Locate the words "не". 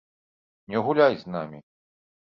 0.73-0.81